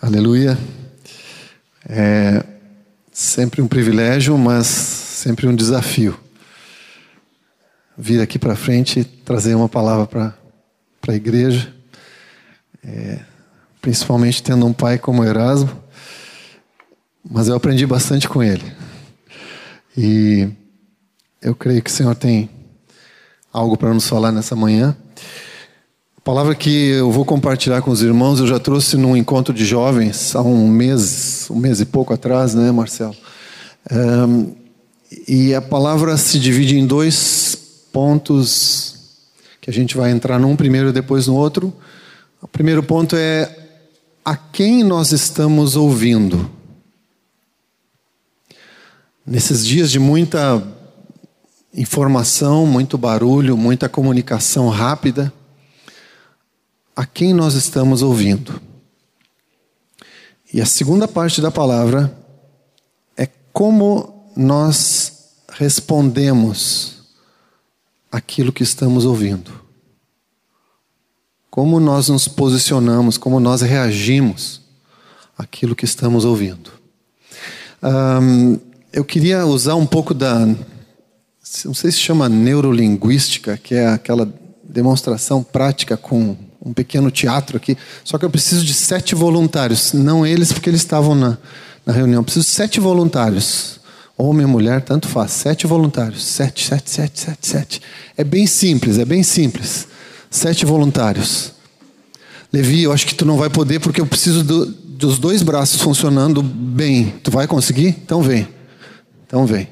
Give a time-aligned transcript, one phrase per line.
[0.00, 0.56] Aleluia.
[1.88, 2.44] É
[3.12, 6.16] sempre um privilégio, mas sempre um desafio.
[7.96, 10.06] Vir aqui para frente e trazer uma palavra
[11.00, 11.74] para a igreja.
[12.84, 13.18] É,
[13.82, 15.82] principalmente tendo um pai como Erasmo.
[17.28, 18.72] Mas eu aprendi bastante com ele.
[19.96, 20.48] E
[21.42, 22.48] eu creio que o Senhor tem
[23.52, 24.96] algo para nos falar nessa manhã.
[26.28, 30.36] Palavra que eu vou compartilhar com os irmãos, eu já trouxe num encontro de jovens
[30.36, 33.16] há um mês, um mês e pouco atrás, né, Marcelo?
[33.90, 34.52] Um,
[35.26, 37.56] e a palavra se divide em dois
[37.90, 39.24] pontos
[39.58, 41.72] que a gente vai entrar num primeiro e depois no outro.
[42.42, 43.50] O primeiro ponto é
[44.22, 46.50] a quem nós estamos ouvindo.
[49.26, 50.62] Nesses dias de muita
[51.72, 55.32] informação, muito barulho, muita comunicação rápida,
[56.98, 58.60] a quem nós estamos ouvindo.
[60.52, 62.12] E a segunda parte da palavra
[63.16, 65.12] é como nós
[65.52, 67.04] respondemos
[68.10, 69.52] aquilo que estamos ouvindo.
[71.48, 74.60] Como nós nos posicionamos, como nós reagimos
[75.38, 76.72] àquilo que estamos ouvindo.
[78.92, 80.44] Eu queria usar um pouco da.
[81.64, 84.28] Não sei se chama neurolinguística, que é aquela
[84.64, 87.76] demonstração prática com um pequeno teatro aqui.
[88.04, 89.92] Só que eu preciso de sete voluntários.
[89.92, 91.38] Não eles, porque eles estavam na,
[91.86, 92.20] na reunião.
[92.20, 93.78] Eu preciso de sete voluntários.
[94.16, 95.32] Homem mulher, tanto faz.
[95.32, 96.24] Sete voluntários.
[96.24, 97.82] Sete, sete, sete, sete, sete.
[98.16, 99.86] É bem simples, é bem simples.
[100.30, 101.52] Sete voluntários.
[102.52, 105.80] Levi, eu acho que tu não vai poder porque eu preciso do, dos dois braços
[105.80, 107.14] funcionando bem.
[107.22, 107.88] Tu vai conseguir?
[107.88, 108.48] Então vem.
[109.26, 109.68] Então vem.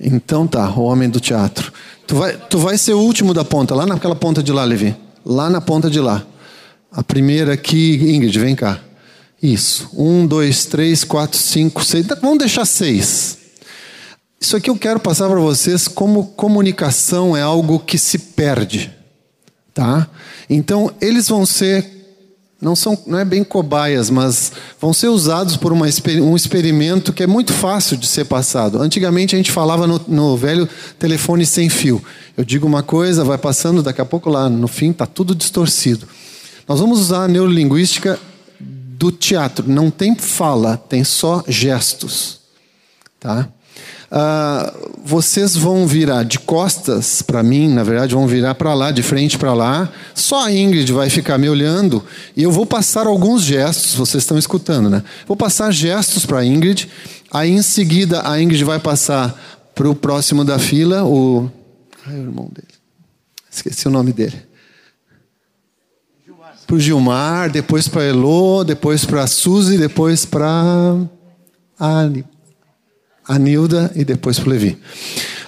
[0.00, 1.70] Então tá, o homem do teatro.
[2.06, 4.96] Tu vai, tu vai ser o último da ponta, lá naquela ponta de lá, Levi
[5.30, 6.26] lá na ponta de lá.
[6.90, 8.80] A primeira aqui, Ingrid, vem cá.
[9.40, 9.88] Isso.
[9.94, 12.04] Um, dois, três, quatro, cinco, seis.
[12.20, 13.38] Vamos deixar seis.
[14.40, 18.90] Isso aqui eu quero passar para vocês como comunicação é algo que se perde,
[19.72, 20.08] tá?
[20.48, 21.99] Então eles vão ser
[22.60, 25.86] não são não é bem cobaias, mas vão ser usados por uma,
[26.22, 28.80] um experimento que é muito fácil de ser passado.
[28.82, 32.02] Antigamente a gente falava no, no velho telefone sem fio.
[32.36, 36.06] Eu digo uma coisa, vai passando, daqui a pouco lá no fim está tudo distorcido.
[36.68, 38.20] Nós vamos usar a neurolinguística
[38.60, 39.68] do teatro.
[39.68, 42.40] Não tem fala, tem só gestos,
[43.18, 43.48] tá?
[44.10, 49.02] Ah, vocês vão virar de costas para mim, na verdade, vão virar para lá, de
[49.02, 49.88] frente para lá.
[50.14, 52.04] Só a Ingrid vai ficar me olhando
[52.36, 55.04] e eu vou passar alguns gestos, vocês estão escutando, né?
[55.28, 56.88] Vou passar gestos para a Ingrid,
[57.30, 59.38] aí em seguida a Ingrid vai passar
[59.74, 61.48] para o próximo da fila, o.
[62.06, 62.68] Ai, o irmão dele.
[63.50, 64.50] Esqueci o nome dele.
[66.66, 70.94] Para o Gilmar, depois para Elô, depois para a Suzy, depois para
[71.78, 72.08] a
[73.30, 74.76] a Nilda e depois para o Levi.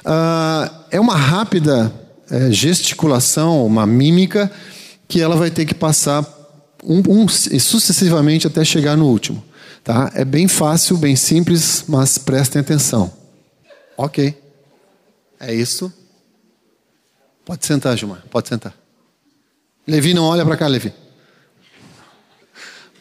[0.05, 1.93] Uh, é uma rápida
[2.31, 4.49] é, gesticulação, uma mímica,
[5.09, 6.25] que ela vai ter que passar
[6.85, 9.43] um, um, sucessivamente até chegar no último.
[9.83, 10.13] Tá?
[10.15, 13.13] É bem fácil, bem simples, mas prestem atenção.
[13.97, 14.41] Ok.
[15.41, 15.93] É isso.
[17.45, 18.23] Pode sentar, Gilmar.
[18.31, 18.73] Pode sentar.
[19.85, 20.95] Levi, não olha para cá, Levi.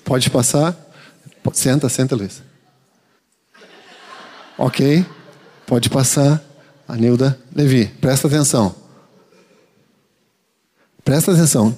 [0.03, 0.75] Pode passar.
[1.53, 2.41] Senta, senta, Luiz.
[4.57, 5.05] Ok,
[5.65, 6.41] pode passar.
[6.87, 8.75] Anilda Levi, presta atenção.
[11.05, 11.75] Presta atenção.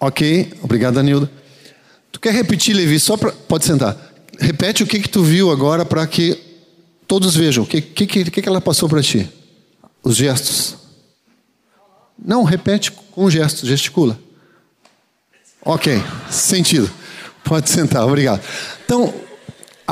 [0.00, 1.30] Ok, obrigado, Anilda.
[2.10, 3.30] Tu quer repetir, Levi, só para.
[3.30, 3.96] Pode sentar.
[4.38, 6.36] Repete o que, que tu viu agora para que
[7.06, 7.62] todos vejam.
[7.62, 9.30] O que, que, que, que ela passou para ti?
[10.02, 10.76] Os gestos.
[12.18, 14.18] Não, repete com gestos, gesticula.
[15.64, 16.90] Ok, sentido.
[17.44, 18.42] Pode sentar, obrigado.
[18.84, 19.14] Então,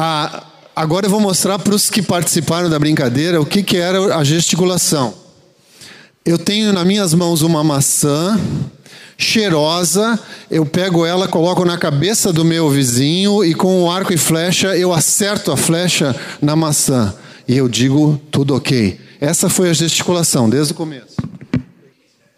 [0.02, 0.44] a,
[0.74, 4.24] agora eu vou mostrar para os que participaram da brincadeira o que, que era a
[4.24, 5.12] gesticulação.
[6.24, 8.40] Eu tenho nas minhas mãos uma maçã
[9.18, 10.18] cheirosa,
[10.50, 14.74] eu pego ela, coloco na cabeça do meu vizinho e com o arco e flecha
[14.74, 17.14] eu acerto a flecha na maçã.
[17.46, 18.98] E eu digo tudo ok.
[19.20, 21.16] Essa foi a gesticulação desde o começo.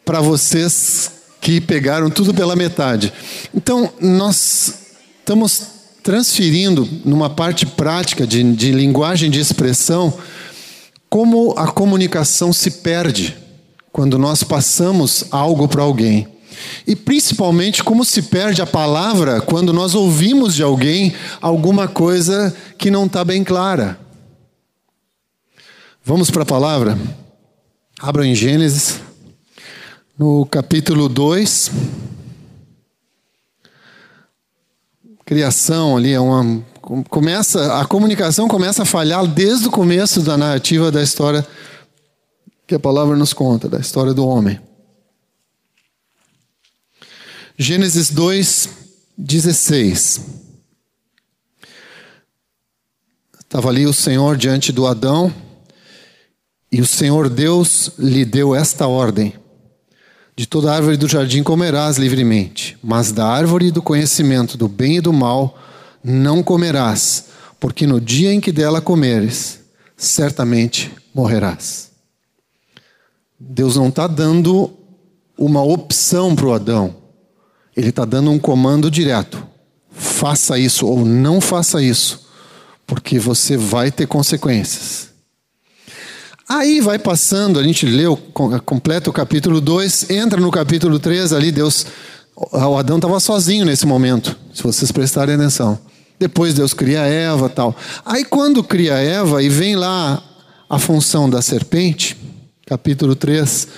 [0.05, 3.13] Para vocês que pegaram tudo pela metade.
[3.55, 4.75] Então, nós
[5.21, 5.72] estamos
[6.03, 10.13] transferindo numa parte prática de, de linguagem de expressão
[11.09, 13.37] como a comunicação se perde
[13.93, 16.27] quando nós passamos algo para alguém.
[16.87, 22.91] E principalmente como se perde a palavra quando nós ouvimos de alguém alguma coisa que
[22.91, 23.99] não está bem clara.
[26.05, 26.99] Vamos para a palavra?
[28.01, 29.01] Abra em Gênesis,
[30.19, 31.71] no capítulo 2.
[35.33, 36.63] Criação ali, é uma
[37.09, 41.47] começa a comunicação começa a falhar desde o começo da narrativa da história
[42.67, 44.61] que a palavra nos conta, da história do homem.
[47.57, 48.69] Gênesis 2,
[49.17, 50.21] 16.
[53.41, 55.33] Estava ali o Senhor diante do Adão,
[56.71, 59.35] e o Senhor Deus lhe deu esta ordem:
[60.35, 65.01] De toda árvore do jardim comerás livremente, mas da árvore do conhecimento do bem e
[65.01, 65.59] do mal
[66.03, 67.27] não comerás,
[67.61, 69.61] porque no dia em que dela comeres,
[69.97, 71.91] certamente morrerás.
[73.39, 74.73] Deus não está dando
[75.37, 76.97] uma opção para o Adão,
[77.77, 79.47] ele está dando um comando direto:
[79.91, 82.27] faça isso ou não faça isso,
[82.87, 85.12] porque você vai ter consequências.
[86.55, 88.15] Aí vai passando, a gente leu,
[88.67, 91.87] completa o capítulo 2, entra no capítulo 3, ali Deus.
[92.37, 95.79] O Adão estava sozinho nesse momento, se vocês prestarem atenção.
[96.21, 97.75] Depois Deus cria Eva tal.
[98.05, 100.23] Aí quando cria Eva e vem lá
[100.69, 102.19] a função da serpente,
[102.67, 103.69] capítulo 3,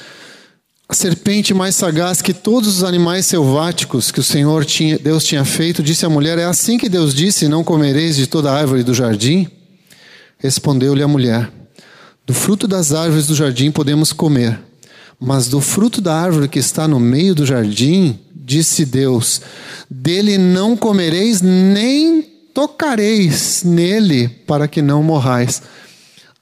[0.89, 5.45] a serpente mais sagaz que todos os animais selváticos que o Senhor tinha, Deus tinha
[5.45, 8.93] feito, disse à mulher: É assim que Deus disse: Não comereis de toda árvore do
[8.93, 9.49] jardim?
[10.39, 11.49] Respondeu-lhe a mulher:
[12.27, 14.59] Do fruto das árvores do jardim podemos comer,
[15.21, 19.43] mas do fruto da árvore que está no meio do jardim, disse Deus:
[19.91, 22.23] Dele não comereis nem
[22.55, 25.61] tocareis nele para que não morrais.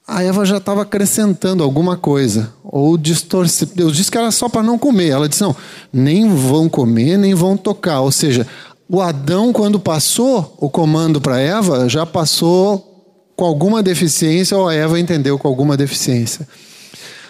[0.07, 3.65] A Eva já estava acrescentando alguma coisa, ou distorce.
[3.65, 5.09] Deus disse que era só para não comer.
[5.09, 5.55] Ela disse: não,
[5.91, 8.01] nem vão comer, nem vão tocar.
[8.01, 8.47] Ou seja,
[8.87, 12.92] o Adão, quando passou o comando para Eva, já passou
[13.35, 16.47] com alguma deficiência, ou a Eva entendeu com alguma deficiência.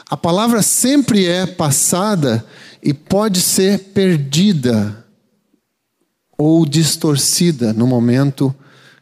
[0.09, 2.45] A palavra sempre é passada
[2.81, 5.03] e pode ser perdida
[6.37, 8.53] ou distorcida no momento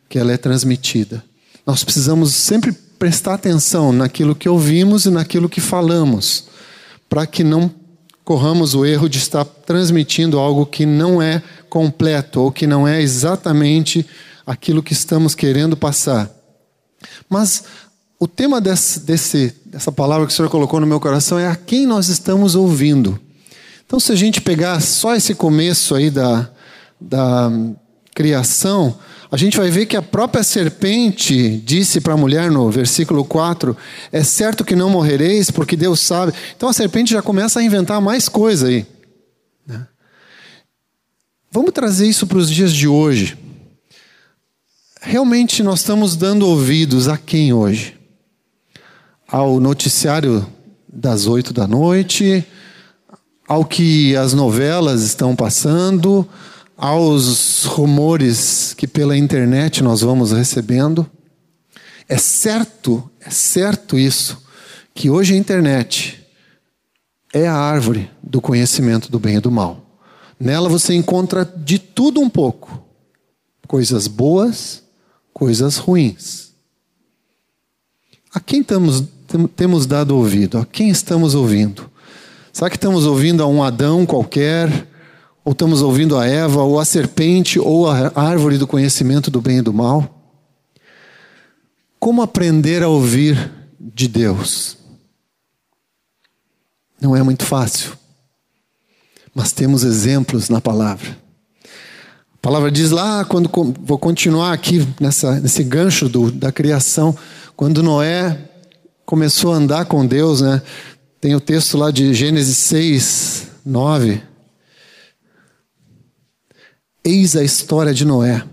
[0.07, 1.23] que ela é transmitida.
[1.65, 6.45] Nós precisamos sempre prestar atenção naquilo que ouvimos e naquilo que falamos,
[7.09, 7.71] para que não
[8.23, 13.01] corramos o erro de estar transmitindo algo que não é completo ou que não é
[13.01, 14.05] exatamente
[14.45, 16.29] aquilo que estamos querendo passar.
[17.29, 17.63] Mas
[18.19, 21.55] o tema desse, desse, dessa palavra que o Senhor colocou no meu coração é a
[21.55, 23.19] quem nós estamos ouvindo.
[23.85, 26.49] Então, se a gente pegar só esse começo aí da,
[26.99, 27.51] da
[28.13, 28.97] criação,
[29.31, 33.75] a gente vai ver que a própria serpente disse para a mulher no versículo 4:
[34.11, 36.33] É certo que não morrereis, porque Deus sabe.
[36.55, 38.85] Então a serpente já começa a inventar mais coisa aí.
[39.65, 39.87] Né?
[41.49, 43.37] Vamos trazer isso para os dias de hoje.
[45.03, 47.99] Realmente nós estamos dando ouvidos a quem hoje?
[49.27, 50.45] Ao noticiário
[50.87, 52.45] das oito da noite,
[53.47, 56.29] ao que as novelas estão passando,
[56.77, 61.09] aos rumores que pela internet nós vamos recebendo.
[62.07, 64.37] É certo, é certo isso,
[64.93, 66.23] que hoje a internet
[67.33, 69.83] é a árvore do conhecimento do bem e do mal.
[70.39, 72.85] Nela você encontra de tudo um pouco:
[73.67, 74.80] coisas boas,
[75.41, 76.51] coisas ruins.
[78.31, 79.05] A quem estamos,
[79.55, 80.59] temos dado ouvido?
[80.59, 81.89] A quem estamos ouvindo?
[82.53, 84.87] Será que estamos ouvindo a um Adão qualquer?
[85.43, 89.57] Ou estamos ouvindo a Eva, ou a serpente, ou a árvore do conhecimento do bem
[89.57, 90.15] e do mal?
[91.99, 94.77] Como aprender a ouvir de Deus?
[97.01, 97.93] Não é muito fácil,
[99.33, 101.20] mas temos exemplos na palavra.
[102.41, 103.51] A palavra diz lá, quando
[103.83, 107.15] vou continuar aqui nessa, nesse gancho do, da criação,
[107.55, 108.35] quando Noé
[109.05, 110.59] começou a andar com Deus, né?
[111.19, 114.23] Tem o texto lá de Gênesis 6, 9.
[117.03, 118.43] Eis a história de Noé.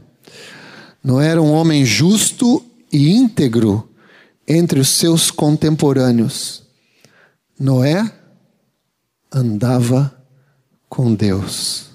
[1.02, 3.88] Noé era um homem justo e íntegro
[4.46, 6.62] entre os seus contemporâneos.
[7.58, 8.12] Noé
[9.32, 10.14] andava
[10.90, 11.87] com Deus.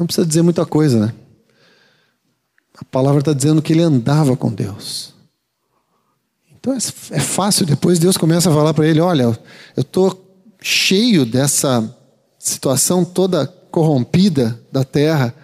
[0.00, 1.12] Não precisa dizer muita coisa, né?
[2.74, 5.12] A palavra está dizendo que ele andava com Deus.
[6.58, 9.36] Então é, é fácil, depois Deus começa a falar para ele: olha, eu
[9.76, 10.26] estou
[10.62, 11.94] cheio dessa
[12.38, 15.34] situação toda corrompida da terra,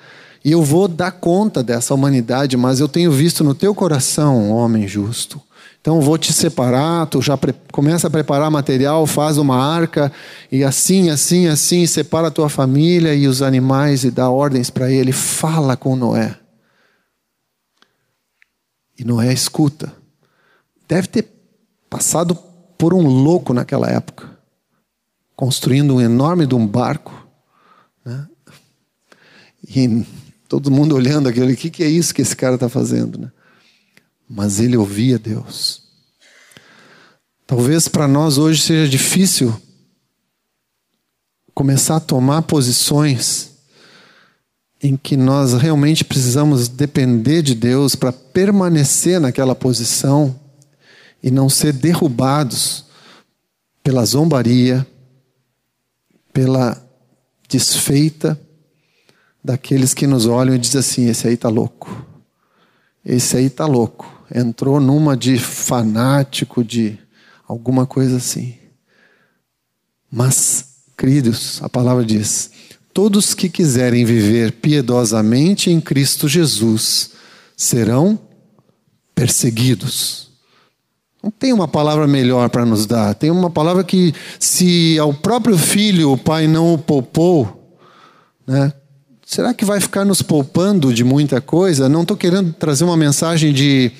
[0.42, 4.88] e eu vou dar conta dessa humanidade, mas eu tenho visto no teu coração homem
[4.88, 5.38] justo.
[5.86, 7.38] Então vou te separar, tu já
[7.70, 10.10] começa a preparar material, faz uma arca,
[10.50, 14.90] e assim, assim, assim, separa a tua família e os animais e dá ordens para
[14.90, 15.12] ele.
[15.12, 16.36] Fala com Noé.
[18.98, 19.92] E Noé escuta.
[20.88, 21.28] Deve ter
[21.88, 22.36] passado
[22.76, 24.28] por um louco naquela época,
[25.36, 27.28] construindo um enorme de um barco
[28.04, 28.26] né?
[29.68, 30.04] E
[30.48, 33.18] Todo mundo olhando aquilo, o que, que é isso que esse cara está fazendo?
[33.18, 33.32] Né?
[34.28, 35.82] Mas ele ouvia Deus.
[37.46, 39.54] Talvez para nós hoje seja difícil
[41.54, 43.52] começar a tomar posições
[44.82, 50.38] em que nós realmente precisamos depender de Deus para permanecer naquela posição
[51.22, 52.84] e não ser derrubados
[53.82, 54.86] pela zombaria,
[56.32, 56.80] pela
[57.48, 58.38] desfeita
[59.42, 62.04] daqueles que nos olham e dizem assim: esse aí está louco,
[63.04, 66.98] esse aí está louco, entrou numa de fanático, de
[67.46, 68.54] alguma coisa assim.
[70.10, 70.66] Mas,
[70.96, 72.50] queridos, a palavra diz:
[72.92, 77.10] todos que quiserem viver piedosamente em Cristo Jesus
[77.56, 78.18] serão
[79.14, 80.26] perseguidos.
[81.22, 83.14] Não tem uma palavra melhor para nos dar.
[83.14, 87.76] Tem uma palavra que, se ao próprio filho o pai não o poupou,
[88.46, 88.72] né,
[89.24, 91.88] será que vai ficar nos poupando de muita coisa?
[91.88, 93.90] Não estou querendo trazer uma mensagem de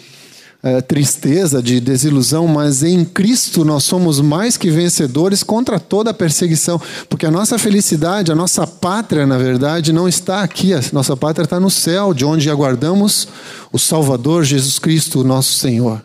[0.66, 6.80] é, tristeza, de desilusão, mas em Cristo nós somos mais que vencedores contra toda perseguição,
[7.08, 11.44] porque a nossa felicidade, a nossa pátria, na verdade, não está aqui, a nossa pátria
[11.44, 13.28] está no céu, de onde aguardamos
[13.73, 16.02] o Salvador Jesus Cristo, nosso Senhor.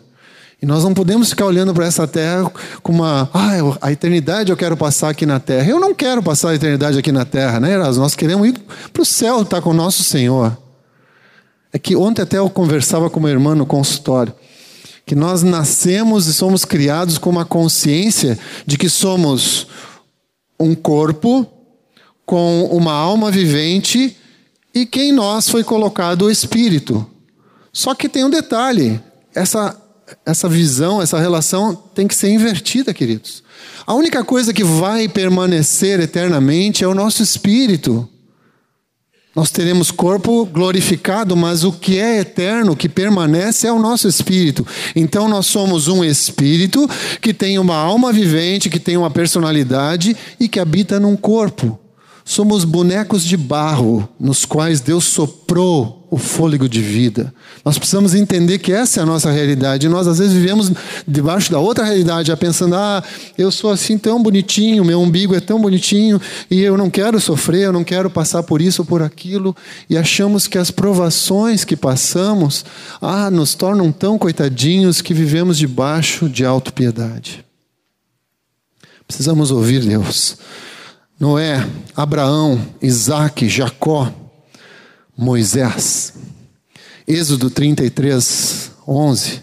[0.62, 2.48] E nós não podemos ficar olhando para essa terra
[2.84, 3.28] com uma.
[3.34, 5.68] Ah, a eternidade eu quero passar aqui na terra.
[5.68, 8.04] Eu não quero passar a eternidade aqui na terra, né, Erasmo?
[8.04, 8.54] Nós queremos ir
[8.92, 10.56] para o céu, estar tá com o nosso Senhor.
[11.72, 14.32] É que ontem até eu conversava com uma irmã no consultório.
[15.12, 19.66] Que nós nascemos e somos criados com uma consciência de que somos
[20.58, 21.46] um corpo
[22.24, 24.16] com uma alma vivente
[24.74, 27.06] e que em nós foi colocado o espírito.
[27.74, 28.98] Só que tem um detalhe:
[29.34, 29.78] essa
[30.24, 33.42] essa visão, essa relação tem que ser invertida, queridos.
[33.86, 38.08] A única coisa que vai permanecer eternamente é o nosso espírito.
[39.34, 44.66] Nós teremos corpo glorificado, mas o que é eterno, que permanece, é o nosso espírito.
[44.94, 46.88] Então nós somos um espírito
[47.20, 51.81] que tem uma alma vivente, que tem uma personalidade e que habita num corpo.
[52.24, 57.32] Somos bonecos de barro nos quais Deus soprou o fôlego de vida.
[57.64, 59.88] Nós precisamos entender que essa é a nossa realidade.
[59.88, 60.70] Nós, às vezes, vivemos
[61.08, 63.02] debaixo da outra realidade, já pensando: ah,
[63.36, 67.62] eu sou assim tão bonitinho, meu umbigo é tão bonitinho, e eu não quero sofrer,
[67.62, 69.56] eu não quero passar por isso ou por aquilo.
[69.88, 72.64] E achamos que as provações que passamos
[73.00, 77.42] ah, nos tornam tão coitadinhos que vivemos debaixo de autopiedade.
[79.08, 80.36] Precisamos ouvir Deus.
[81.22, 81.64] Noé,
[81.94, 84.12] Abraão, Isaac, Jacó,
[85.16, 86.14] Moisés.
[87.06, 89.40] Êxodo 33, 11.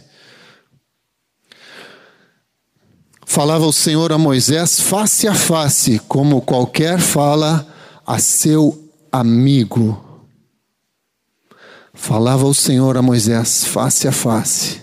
[3.25, 7.65] Falava o Senhor a Moisés face a face, como qualquer fala
[8.05, 10.27] a seu amigo.
[11.93, 14.81] Falava o Senhor a Moisés face a face,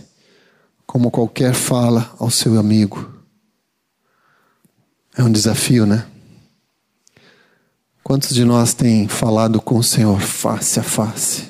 [0.87, 3.23] como qualquer fala ao seu amigo.
[5.15, 6.07] É um desafio, né?
[8.07, 11.49] Quantos de nós têm falado com o Senhor face a face?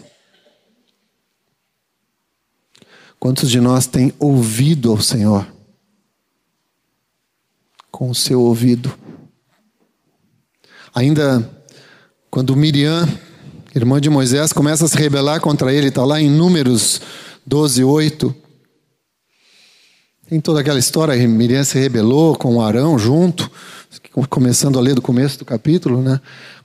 [3.20, 5.46] Quantos de nós têm ouvido ao Senhor
[7.90, 8.90] com o seu ouvido?
[10.94, 11.46] Ainda
[12.30, 13.06] quando Miriam,
[13.74, 17.02] irmã de Moisés, começa a se rebelar contra ele, está lá em Números
[17.46, 18.34] 12, 8.
[20.30, 23.50] Tem toda aquela história, Miriam se rebelou com Arão junto
[24.24, 26.20] começando a ler do começo do capítulo, né?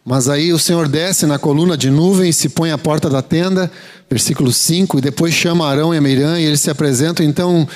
[0.05, 3.71] Mas aí o Senhor desce na coluna de nuvem se põe à porta da tenda,
[4.09, 7.25] versículo 5, e depois chama Arão e Miriam e eles se apresentam.
[7.25, 7.67] Então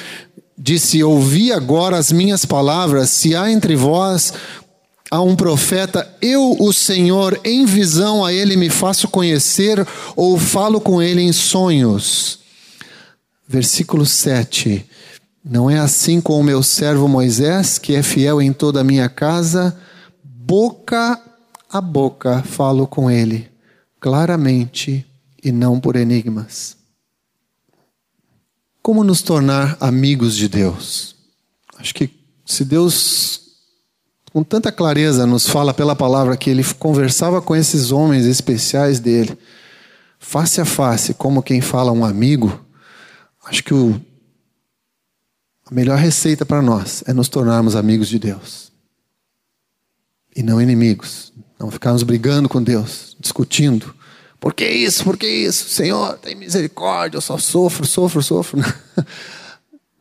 [0.58, 4.34] disse: Ouvi agora as minhas palavras, se há entre vós
[5.12, 10.82] a um profeta, eu, o Senhor, em visão a ele me faço conhecer ou falo
[10.82, 12.40] com ele em sonhos.
[13.48, 14.84] Versículo 7.
[15.48, 19.08] Não é assim com o meu servo Moisés, que é fiel em toda a minha
[19.08, 19.80] casa,
[20.24, 21.22] boca
[21.70, 23.52] a boca falo com ele,
[24.00, 25.06] claramente
[25.44, 26.78] e não por enigmas.
[28.82, 31.16] Como nos tornar amigos de Deus?
[31.78, 32.10] Acho que
[32.46, 33.42] se Deus,
[34.32, 39.38] com tanta clareza, nos fala pela palavra que ele conversava com esses homens especiais dele,
[40.18, 42.66] face a face, como quem fala um amigo,
[43.46, 44.00] acho que o
[45.66, 48.72] a melhor receita para nós é nos tornarmos amigos de Deus.
[50.36, 51.34] E não inimigos.
[51.60, 53.96] Não ficarmos brigando com Deus, discutindo.
[54.40, 55.04] Por que isso?
[55.04, 55.70] Por que isso?
[55.70, 58.62] Senhor, tem misericórdia, eu só sofro, sofro, sofro.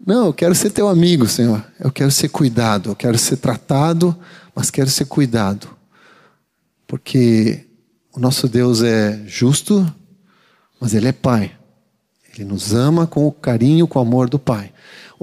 [0.07, 1.65] Não, eu quero ser teu amigo, Senhor.
[1.81, 4.15] Eu quero ser cuidado, eu quero ser tratado,
[4.55, 5.67] mas quero ser cuidado.
[6.87, 7.65] Porque
[8.13, 9.91] o nosso Deus é justo,
[10.79, 11.57] mas Ele é Pai.
[12.35, 14.74] Ele nos ama com o carinho, com o amor do Pai.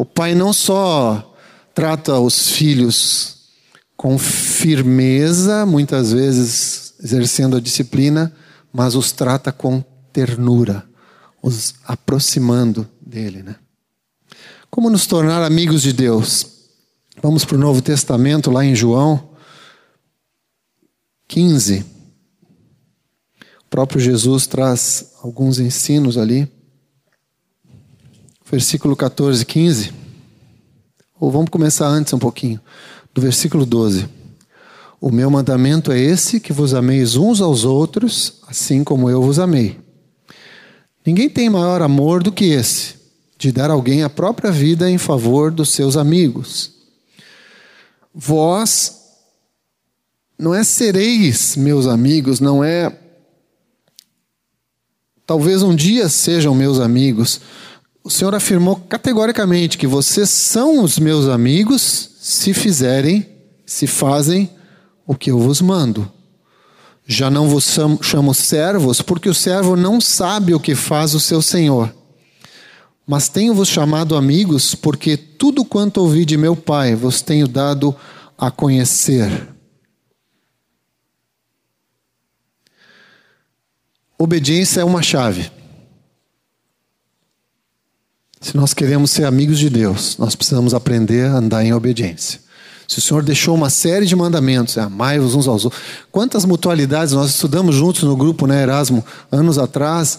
[0.01, 1.37] O Pai não só
[1.75, 3.51] trata os filhos
[3.95, 8.35] com firmeza, muitas vezes exercendo a disciplina,
[8.73, 9.79] mas os trata com
[10.11, 10.83] ternura,
[11.39, 13.43] os aproximando dele.
[13.43, 13.55] Né?
[14.71, 16.47] Como nos tornar amigos de Deus?
[17.21, 19.29] Vamos para o Novo Testamento, lá em João
[21.27, 21.85] 15.
[23.59, 26.51] O próprio Jesus traz alguns ensinos ali.
[28.51, 29.93] Versículo 14, 15.
[31.17, 32.59] Ou vamos começar antes um pouquinho,
[33.13, 34.09] do versículo 12.
[34.99, 39.39] O meu mandamento é esse: que vos ameis uns aos outros, assim como eu vos
[39.39, 39.79] amei.
[41.05, 42.95] Ninguém tem maior amor do que esse,
[43.37, 46.71] de dar alguém a própria vida em favor dos seus amigos.
[48.13, 48.99] Vós
[50.37, 52.99] não é sereis meus amigos, não é.
[55.25, 57.39] Talvez um dia sejam meus amigos.
[58.03, 63.29] O Senhor afirmou categoricamente que vocês são os meus amigos se fizerem,
[63.65, 64.49] se fazem
[65.05, 66.11] o que eu vos mando.
[67.05, 71.41] Já não vos chamo servos, porque o servo não sabe o que faz o seu
[71.41, 71.93] senhor.
[73.05, 77.95] Mas tenho-vos chamado amigos, porque tudo quanto ouvi de meu Pai vos tenho dado
[78.37, 79.49] a conhecer.
[84.17, 85.51] Obediência é uma chave.
[88.41, 92.39] Se nós queremos ser amigos de Deus, nós precisamos aprender a andar em obediência.
[92.87, 95.81] Se o Senhor deixou uma série de mandamentos, é amai-vos uns aos outros.
[96.11, 100.17] Quantas mutualidades nós estudamos juntos no grupo, né, Erasmo, anos atrás?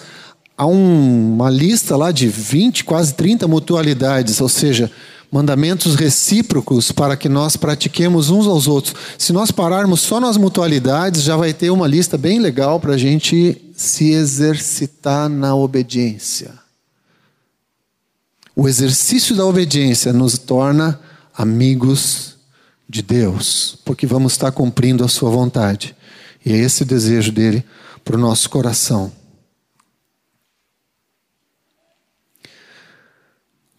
[0.57, 4.89] Há um, uma lista lá de 20, quase 30 mutualidades, ou seja,
[5.31, 8.95] mandamentos recíprocos para que nós pratiquemos uns aos outros.
[9.19, 12.99] Se nós pararmos só nas mutualidades, já vai ter uma lista bem legal para a
[12.99, 16.62] gente se exercitar na obediência.
[18.55, 21.01] O exercício da obediência nos torna
[21.35, 22.37] amigos
[22.89, 25.97] de Deus, porque vamos estar cumprindo a Sua vontade.
[26.45, 27.65] E é esse desejo dele
[28.05, 29.13] para o nosso coração.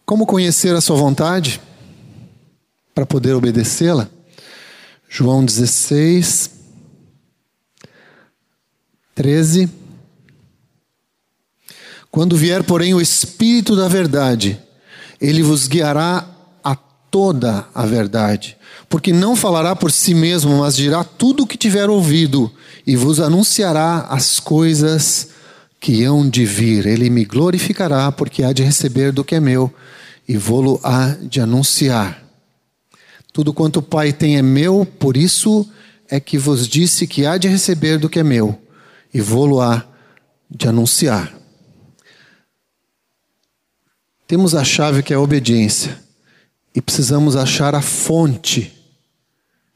[0.04, 1.60] Como conhecer a sua vontade
[2.94, 4.08] para poder obedecê-la?
[5.08, 6.50] João 16,
[9.14, 9.83] 13.
[12.14, 14.56] Quando vier, porém, o Espírito da Verdade,
[15.20, 16.24] ele vos guiará
[16.62, 18.56] a toda a verdade,
[18.88, 22.48] porque não falará por si mesmo, mas dirá tudo o que tiver ouvido
[22.86, 25.30] e vos anunciará as coisas
[25.80, 26.86] que hão de vir.
[26.86, 29.74] Ele me glorificará, porque há de receber do que é meu
[30.28, 32.22] e vou-lo há de anunciar.
[33.32, 35.68] Tudo quanto o Pai tem é meu, por isso
[36.08, 38.56] é que vos disse que há de receber do que é meu
[39.12, 39.84] e vou-lo há
[40.48, 41.42] de anunciar.
[44.26, 45.98] Temos a chave que é a obediência
[46.74, 48.72] e precisamos achar a fonte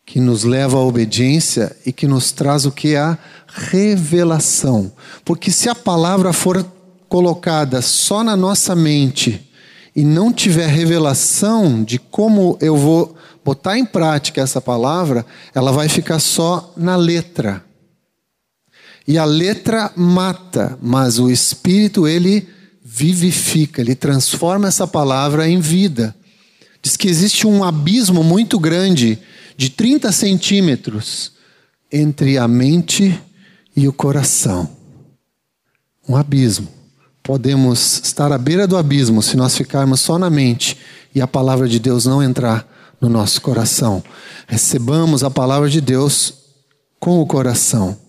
[0.06, 2.96] que nos leva à obediência e que nos traz o que?
[2.96, 4.90] A revelação.
[5.22, 6.64] Porque se a palavra for
[7.10, 9.50] colocada só na nossa mente
[9.94, 15.90] e não tiver revelação de como eu vou botar em prática essa palavra, ela vai
[15.90, 17.62] ficar só na letra.
[19.06, 22.48] E a letra mata, mas o espírito ele
[22.90, 26.16] vivifica, ele transforma essa palavra em vida.
[26.80, 29.18] Diz que existe um abismo muito grande
[29.58, 31.32] de 30 centímetros
[31.92, 33.20] entre a mente
[33.76, 34.70] e o coração.
[36.08, 36.66] Um abismo.
[37.22, 40.78] Podemos estar à beira do abismo se nós ficarmos só na mente
[41.14, 42.66] e a palavra de Deus não entrar
[42.98, 44.02] no nosso coração.
[44.46, 46.32] Recebamos a palavra de Deus
[46.98, 48.07] com o coração.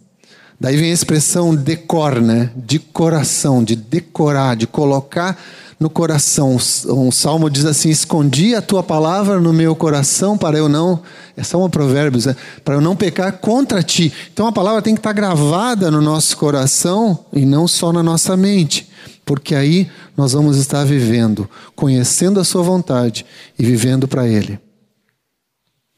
[0.59, 2.51] Daí vem a expressão decor, né?
[2.55, 5.37] De coração, de decorar, de colocar
[5.79, 6.57] no coração.
[6.87, 11.01] Um salmo diz assim: Escondi a tua palavra no meu coração para eu não.
[11.37, 12.35] É só um provérbio, né?
[12.65, 14.11] para eu não pecar contra ti.
[14.33, 18.35] Então a palavra tem que estar gravada no nosso coração e não só na nossa
[18.35, 18.89] mente.
[19.23, 23.25] Porque aí nós vamos estar vivendo, conhecendo a Sua vontade
[23.57, 24.59] e vivendo para Ele.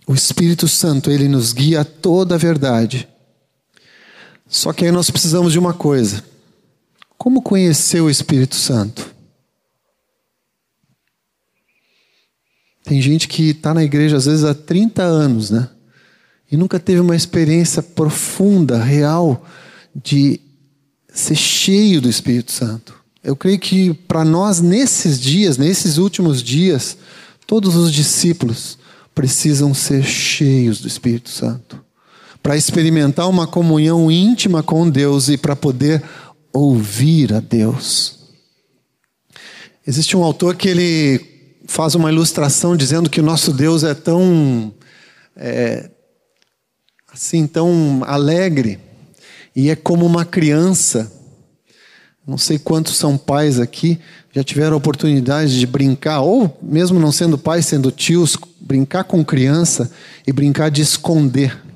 [0.06, 3.08] O Espírito Santo, ele nos guia a toda a verdade.
[4.52, 6.26] Só que aí nós precisamos de uma coisa:
[7.18, 9.10] como conhecer o Espírito Santo?
[12.84, 15.70] Tem gente que está na igreja às vezes há 30 anos, né?
[16.52, 19.46] E nunca teve uma experiência profunda, real,
[19.96, 20.42] de
[21.08, 22.94] ser cheio do Espírito Santo.
[23.24, 26.98] Eu creio que para nós, nesses dias, nesses últimos dias,
[27.48, 28.78] todos os discípulos
[29.16, 31.82] precisam ser cheios do Espírito Santo.
[32.42, 36.04] Para experimentar uma comunhão íntima com Deus e para poder
[36.52, 38.20] ouvir a Deus.
[39.86, 41.22] Existe um autor que ele
[41.68, 44.74] faz uma ilustração dizendo que o nosso Deus é tão
[45.36, 45.90] é,
[47.14, 48.80] assim tão alegre
[49.56, 51.12] e é como uma criança.
[52.28, 54.00] Não sei quantos são pais aqui
[54.34, 59.24] já tiveram a oportunidade de brincar, ou mesmo não sendo pais, sendo tios, brincar com
[59.26, 59.92] criança
[60.26, 61.71] e brincar de esconder.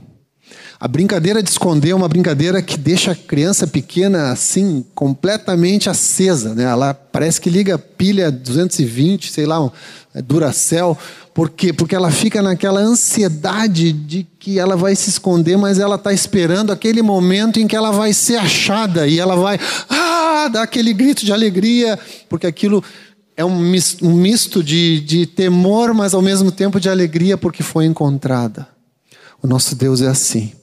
[0.78, 6.54] A brincadeira de esconder é uma brincadeira que deixa a criança pequena assim, completamente acesa.
[6.54, 6.64] Né?
[6.64, 9.72] Ela parece que liga pilha 220, sei lá,
[10.14, 10.98] é, Duracell.
[11.34, 11.72] Por quê?
[11.72, 16.72] Porque ela fica naquela ansiedade de que ela vai se esconder, mas ela está esperando
[16.72, 19.58] aquele momento em que ela vai ser achada e ela vai
[19.90, 21.98] ah, dar aquele grito de alegria,
[22.30, 22.84] porque aquilo
[23.38, 27.64] é um misto, um misto de, de temor, mas ao mesmo tempo de alegria, porque
[27.64, 28.68] foi encontrada.
[29.42, 30.54] O nosso Deus é assim.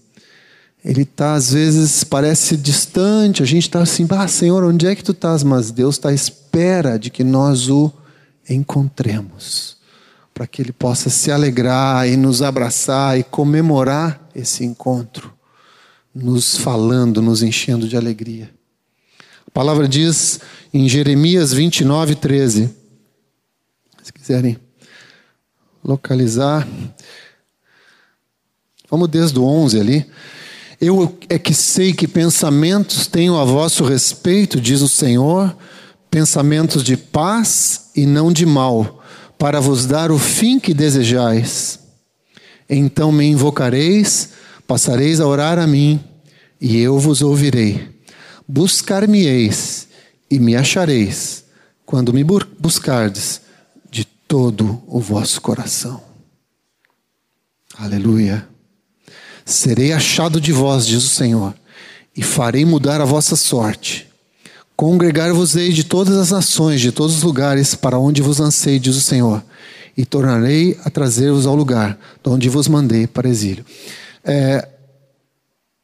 [0.84, 5.04] Ele está, às vezes, parece distante, a gente está assim, ah, Senhor, onde é que
[5.04, 5.44] tu estás?
[5.44, 7.92] Mas Deus está à espera de que nós o
[8.50, 9.76] encontremos,
[10.34, 15.32] para que Ele possa se alegrar e nos abraçar e comemorar esse encontro,
[16.12, 18.50] nos falando, nos enchendo de alegria.
[19.46, 20.40] A palavra diz
[20.74, 22.74] em Jeremias 29, 13,
[24.02, 24.58] se quiserem
[25.84, 26.66] localizar,
[28.90, 30.06] vamos desde o 11 ali.
[30.82, 35.56] Eu é que sei que pensamentos tenho a vosso respeito, diz o Senhor,
[36.10, 39.00] pensamentos de paz e não de mal,
[39.38, 41.78] para vos dar o fim que desejais.
[42.68, 44.30] Então me invocareis,
[44.66, 46.02] passareis a orar a mim,
[46.60, 47.88] e eu vos ouvirei.
[48.48, 49.86] Buscar-me-eis
[50.28, 51.44] e me achareis,
[51.86, 53.40] quando me buscardes
[53.88, 56.02] de todo o vosso coração.
[57.78, 58.51] Aleluia.
[59.44, 61.54] Serei achado de vós, diz o Senhor,
[62.16, 64.08] e farei mudar a vossa sorte.
[64.76, 69.00] Congregar-vos-ei de todas as nações, de todos os lugares, para onde vos lancei, diz o
[69.00, 69.42] Senhor,
[69.96, 73.64] e tornarei a trazer-vos ao lugar de onde vos mandei para exílio.
[74.24, 74.68] É,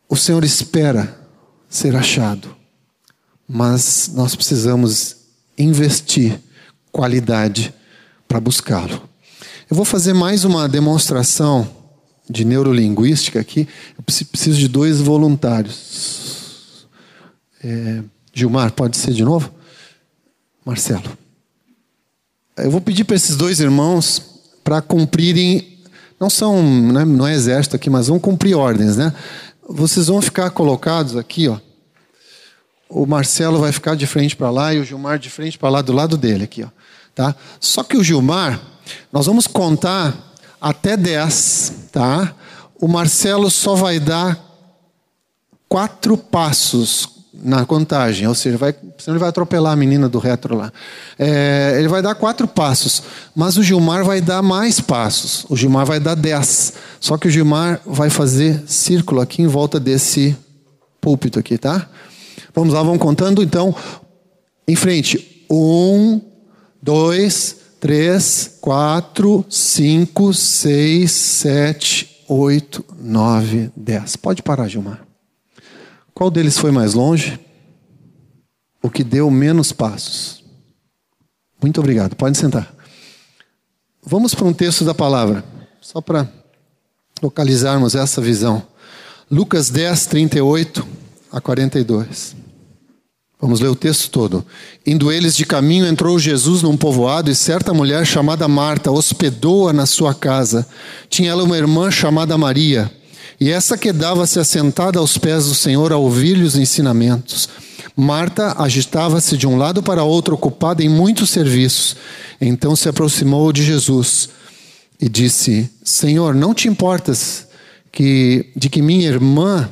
[0.09, 1.19] o Senhor espera
[1.69, 2.57] ser achado,
[3.47, 5.17] mas nós precisamos
[5.57, 6.41] investir
[6.91, 7.75] qualidade
[8.27, 9.09] para buscá-lo.
[9.71, 11.78] Eu vou fazer mais uma demonstração
[12.29, 16.87] de neurolinguística aqui, eu preciso de dois voluntários.
[17.63, 19.51] É, Gilmar, pode ser de novo?
[20.65, 21.17] Marcelo.
[22.57, 24.23] Eu vou pedir para esses dois irmãos
[24.63, 25.79] para cumprirem,
[26.21, 29.15] não são, né, não é exército aqui, mas vão cumprir ordens, né?
[29.69, 31.59] Vocês vão ficar colocados aqui, ó.
[32.89, 35.83] O Marcelo vai ficar de frente para lá e o Gilmar de frente para lá,
[35.83, 36.69] do lado dele aqui, ó.
[37.15, 37.35] Tá?
[37.61, 38.61] Só que o Gilmar,
[39.13, 40.28] nós vamos contar
[40.61, 42.35] até 10, tá?
[42.81, 44.39] O Marcelo só vai dar
[45.69, 50.57] quatro passos na contagem, ou seja, vai, senão ele vai atropelar a menina do retro
[50.57, 50.73] lá.
[51.19, 53.03] É, ele vai dar quatro passos,
[53.35, 55.47] mas o Gilmar vai dar mais passos.
[55.49, 56.73] O Gilmar vai dar dez.
[56.99, 60.37] Só que o Gilmar vai fazer círculo aqui em volta desse
[61.01, 61.89] púlpito aqui, tá?
[62.55, 63.75] Vamos lá, vamos contando então.
[64.67, 65.47] Em frente.
[65.49, 66.21] Um,
[66.83, 74.17] dois, três, quatro, cinco, seis, sete, oito, nove, dez.
[74.17, 75.07] Pode parar, Gilmar.
[76.15, 77.39] Qual deles foi mais longe?
[78.83, 80.45] O que deu menos passos.
[81.61, 82.15] Muito obrigado.
[82.15, 82.73] Pode sentar.
[84.03, 85.45] Vamos para um texto da palavra,
[85.81, 86.29] só para
[87.23, 88.67] localizarmos essa visão.
[89.31, 90.87] Lucas 10, 38
[91.31, 92.35] a 42.
[93.41, 94.45] Vamos ler o texto todo.
[94.85, 99.87] Indo eles de caminho, entrou Jesus num povoado e certa mulher chamada Marta hospedou-a na
[99.87, 100.67] sua casa.
[101.09, 102.91] Tinha ela uma irmã chamada Maria,
[103.41, 107.49] e essa quedava-se assentada aos pés do Senhor a ouvir-lhe os ensinamentos.
[107.97, 111.97] Marta agitava-se de um lado para outro, ocupada em muitos serviços.
[112.41, 114.31] Então se aproximou de Jesus
[115.01, 117.47] e disse: Senhor, não te importas
[117.93, 119.69] que de que minha irmã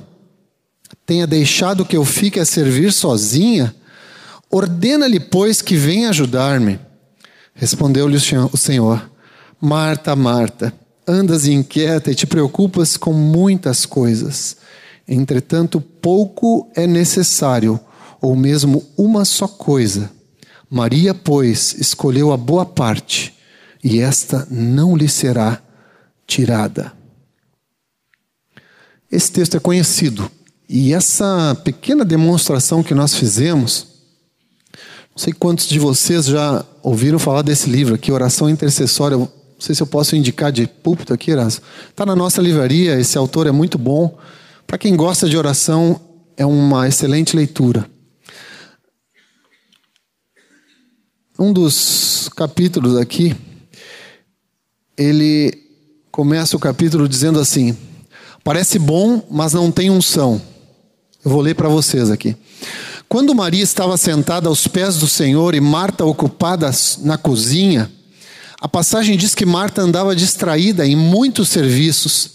[1.06, 3.74] tenha deixado que eu fique a servir sozinha?
[4.50, 6.80] Ordena-lhe, pois, que venha ajudar-me.
[7.54, 8.16] Respondeu-lhe
[8.52, 9.08] o Senhor:
[9.60, 10.74] Marta, Marta,
[11.06, 14.56] andas inquieta e te preocupas com muitas coisas.
[15.06, 17.78] Entretanto, pouco é necessário,
[18.20, 20.10] ou mesmo uma só coisa.
[20.68, 23.32] Maria, pois, escolheu a boa parte,
[23.82, 25.62] e esta não lhe será
[26.26, 26.92] tirada.
[29.10, 30.28] Esse texto é conhecido
[30.68, 33.86] e essa pequena demonstração que nós fizemos,
[35.16, 39.16] não sei quantos de vocês já ouviram falar desse livro aqui, Oração Intercessória.
[39.16, 41.64] Não sei se eu posso indicar de púlpito aqui, Erasmo.
[41.88, 44.18] Está na nossa livraria, esse autor é muito bom.
[44.66, 46.00] Para quem gosta de oração,
[46.36, 47.88] é uma excelente leitura.
[51.38, 53.36] Um dos capítulos aqui,
[54.98, 55.52] ele
[56.10, 57.76] começa o capítulo dizendo assim:
[58.42, 60.40] Parece bom, mas não tem unção.
[61.26, 62.36] Eu vou ler para vocês aqui.
[63.08, 67.90] Quando Maria estava sentada aos pés do Senhor e Marta ocupada na cozinha,
[68.60, 72.30] a passagem diz que Marta andava distraída em muitos serviços.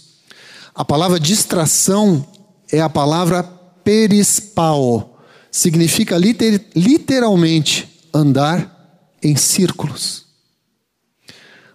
[0.76, 2.28] A palavra distração
[2.70, 3.44] é a palavra
[3.82, 5.18] perispao.
[5.50, 10.26] Significa liter, literalmente andar em círculos.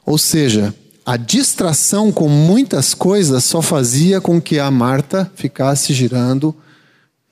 [0.05, 0.75] Ou seja,
[1.07, 6.55] a distração com muitas coisas só fazia com que a Marta ficasse girando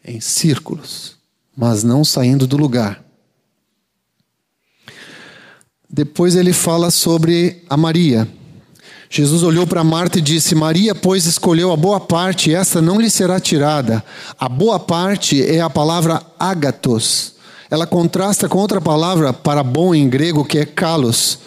[0.04, 1.14] em círculos
[1.56, 3.02] mas não saindo do lugar.
[5.88, 8.28] Depois ele fala sobre a Maria.
[9.08, 13.08] Jesus olhou para Marta e disse: Maria, pois, escolheu a boa parte, esta não lhe
[13.08, 14.04] será tirada.
[14.38, 17.34] A boa parte é a palavra ágatos.
[17.70, 21.38] Ela contrasta com outra palavra para bom em grego, que é kalos.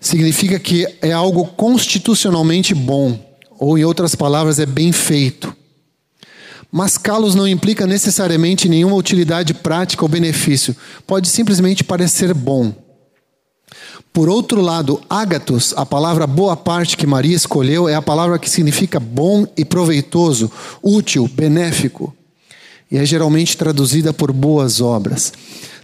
[0.00, 3.18] Significa que é algo constitucionalmente bom,
[3.58, 5.54] ou em outras palavras, é bem feito.
[6.76, 10.74] Mas calos não implica necessariamente nenhuma utilidade prática ou benefício.
[11.06, 12.74] Pode simplesmente parecer bom.
[14.12, 18.50] Por outro lado, ágatos, a palavra boa parte que Maria escolheu, é a palavra que
[18.50, 20.50] significa bom e proveitoso,
[20.82, 22.12] útil, benéfico.
[22.90, 25.32] E é geralmente traduzida por boas obras.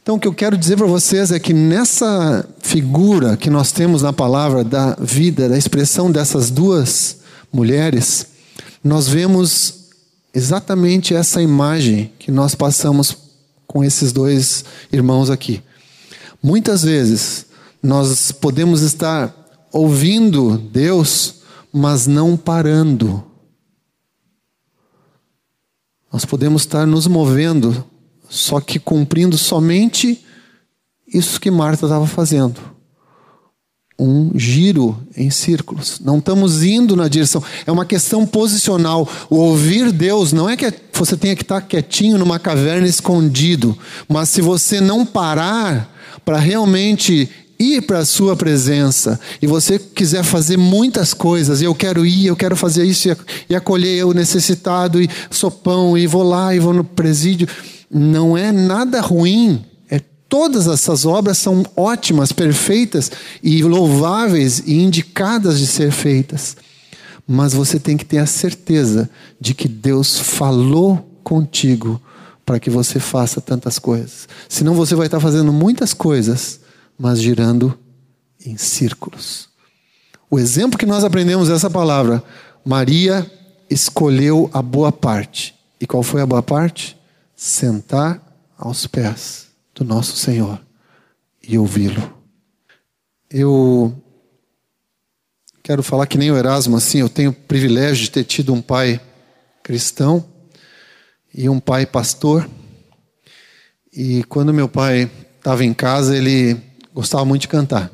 [0.02, 4.02] Então, o que eu quero dizer para vocês é que nessa figura que nós temos
[4.02, 7.18] na palavra da vida, da expressão dessas duas
[7.52, 8.26] mulheres,
[8.82, 9.79] nós vemos
[10.34, 13.16] exatamente essa imagem que nós passamos
[13.66, 15.62] com esses dois irmãos aqui.
[16.42, 17.46] Muitas vezes
[17.82, 19.34] nós podemos estar
[19.72, 23.24] ouvindo Deus, mas não parando.
[26.12, 27.84] Nós podemos estar nos movendo,
[28.28, 30.24] só que cumprindo somente
[31.06, 32.79] isso que Marta estava fazendo
[34.00, 36.00] um giro em círculos.
[36.02, 37.42] Não estamos indo na direção.
[37.66, 39.08] É uma questão posicional.
[39.28, 43.76] O ouvir Deus não é que você tenha que estar quietinho numa caverna escondido,
[44.08, 50.24] mas se você não parar para realmente ir para a sua presença e você quiser
[50.24, 53.14] fazer muitas coisas, eu quero ir, eu quero fazer isso
[53.48, 57.46] e acolher o necessitado e sopão e vou lá e vou no presídio,
[57.90, 59.62] não é nada ruim
[60.30, 63.10] Todas essas obras são ótimas, perfeitas
[63.42, 66.56] e louváveis e indicadas de ser feitas.
[67.26, 72.00] Mas você tem que ter a certeza de que Deus falou contigo
[72.46, 74.28] para que você faça tantas coisas.
[74.48, 76.60] Senão você vai estar fazendo muitas coisas,
[76.96, 77.76] mas girando
[78.46, 79.48] em círculos.
[80.30, 82.22] O exemplo que nós aprendemos dessa palavra,
[82.64, 83.28] Maria
[83.68, 85.56] escolheu a boa parte.
[85.80, 86.96] E qual foi a boa parte?
[87.34, 88.22] Sentar
[88.56, 89.49] aos pés
[89.80, 90.60] do nosso Senhor
[91.42, 92.12] e ouvi-lo.
[93.30, 93.94] Eu
[95.62, 98.60] quero falar que nem o Erasmo, assim, eu tenho o privilégio de ter tido um
[98.60, 99.00] pai
[99.62, 100.22] cristão
[101.34, 102.48] e um pai pastor.
[103.90, 106.60] E quando meu pai estava em casa, ele
[106.92, 107.90] gostava muito de cantar.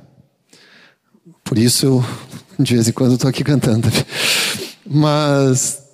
[1.44, 2.05] Por isso eu,
[2.59, 3.87] de vez em quando, estou aqui cantando.
[4.85, 5.86] Mas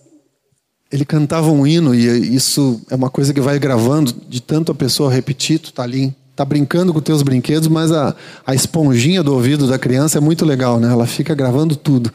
[0.92, 4.74] ele cantava um hino e isso é uma coisa que vai gravando de tanto a
[4.74, 8.14] pessoa repetir, tu tá ali, tá brincando com teus brinquedos, mas a,
[8.46, 10.92] a esponjinha do ouvido da criança é muito legal, né?
[10.92, 12.12] Ela fica gravando tudo.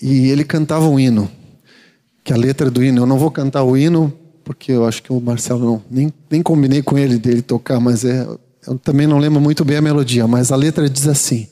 [0.00, 1.30] E ele cantava um hino,
[2.24, 4.12] que a letra do hino, eu não vou cantar o hino
[4.44, 8.02] porque eu acho que o Marcelo não nem, nem combinei com ele dele tocar, mas
[8.02, 8.26] é
[8.66, 11.48] eu também não lembro muito bem a melodia, mas a letra diz assim: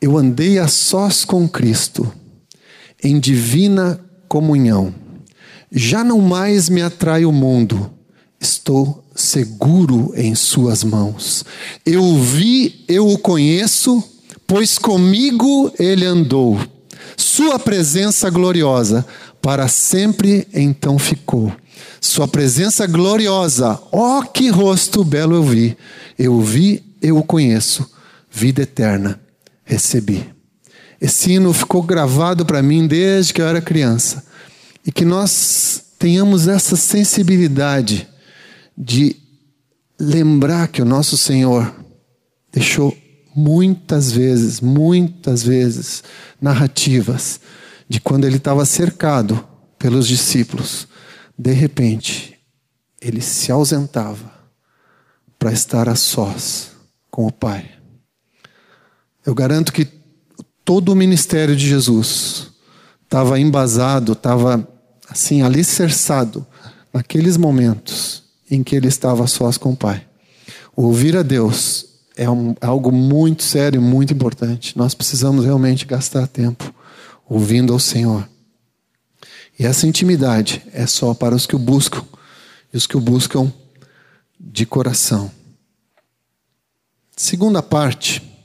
[0.00, 2.12] Eu andei a sós com Cristo
[3.02, 4.94] em divina comunhão.
[5.70, 7.90] Já não mais me atrai o mundo,
[8.40, 11.44] estou seguro em Suas mãos.
[11.84, 14.02] Eu o vi, eu o conheço,
[14.46, 16.58] pois comigo ele andou.
[17.16, 19.04] Sua presença gloriosa
[19.40, 21.52] para sempre então ficou.
[22.00, 25.76] Sua presença gloriosa, ó oh, que rosto belo eu vi.
[26.18, 27.88] Eu o vi, eu o conheço,
[28.30, 29.20] vida eterna
[29.64, 30.35] recebi.
[31.00, 34.24] Esse hino ficou gravado para mim desde que eu era criança.
[34.84, 38.08] E que nós tenhamos essa sensibilidade
[38.76, 39.16] de
[39.98, 41.74] lembrar que o nosso Senhor
[42.52, 42.96] deixou
[43.34, 46.02] muitas vezes, muitas vezes,
[46.40, 47.40] narrativas
[47.88, 49.46] de quando ele estava cercado
[49.78, 50.88] pelos discípulos,
[51.38, 52.38] de repente,
[53.00, 54.32] ele se ausentava
[55.38, 56.70] para estar a sós
[57.10, 57.70] com o Pai.
[59.24, 59.84] Eu garanto que
[60.66, 62.48] todo o ministério de Jesus
[63.04, 64.68] estava embasado, estava
[65.08, 66.44] assim alicerçado
[66.92, 70.04] naqueles momentos em que ele estava sós com o Pai.
[70.74, 74.76] Ouvir a Deus é um, algo muito sério, muito importante.
[74.76, 76.74] Nós precisamos realmente gastar tempo
[77.28, 78.28] ouvindo ao Senhor.
[79.56, 82.04] E essa intimidade é só para os que o buscam
[82.74, 83.52] e os que o buscam
[84.38, 85.30] de coração.
[87.16, 88.35] Segunda parte.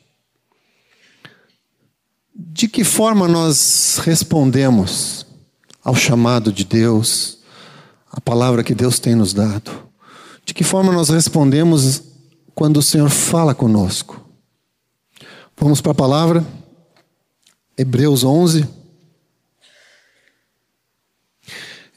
[2.54, 5.26] De que forma nós respondemos
[5.82, 7.40] ao chamado de Deus,
[8.12, 9.72] à palavra que Deus tem nos dado?
[10.46, 12.04] De que forma nós respondemos
[12.54, 14.20] quando o Senhor fala conosco?
[15.58, 16.46] Vamos para a palavra,
[17.78, 18.68] Hebreus 11.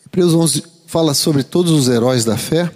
[0.07, 2.73] Hebreus 11 fala sobre todos os heróis da fé.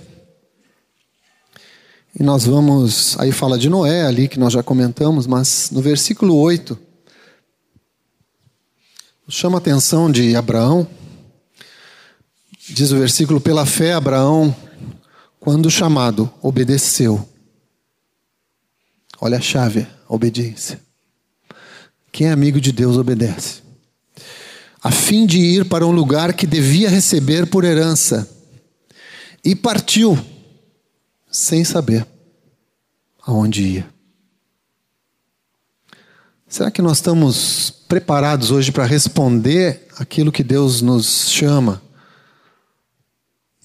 [2.19, 6.35] E nós vamos, aí fala de Noé ali, que nós já comentamos, mas no versículo
[6.35, 6.88] 8,
[9.29, 10.89] chama a atenção de Abraão.
[12.69, 14.55] Diz o versículo: pela fé, Abraão,
[15.39, 17.29] quando chamado, obedeceu.
[19.21, 20.81] Olha a chave, a obediência.
[22.11, 23.63] Quem é amigo de Deus obedece.
[24.83, 28.29] A fim de ir para um lugar que devia receber por herança.
[29.45, 30.19] E partiu
[31.31, 32.07] sem saber
[33.23, 33.89] aonde ia.
[36.47, 41.81] Será que nós estamos preparados hoje para responder aquilo que Deus nos chama,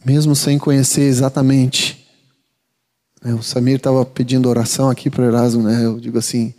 [0.04, 2.08] mesmo sem conhecer exatamente?
[3.24, 5.86] Né, o Samir estava pedindo oração aqui para o Erasmo, né?
[5.86, 6.54] Eu digo assim,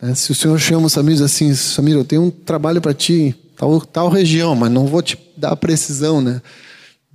[0.00, 0.14] né?
[0.14, 3.34] se o Senhor chama o Samir diz assim, Samir, eu tenho um trabalho para ti,
[3.56, 6.40] tal, tal região, mas não vou te dar precisão, né?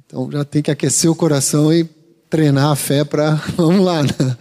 [0.05, 1.87] Então já tem que aquecer o coração e
[2.29, 3.35] treinar a fé para.
[3.55, 4.37] Vamos lá, né?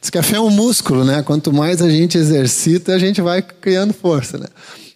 [0.00, 1.22] Diz que a fé é um músculo, né?
[1.22, 4.46] Quanto mais a gente exercita, a gente vai criando força, né?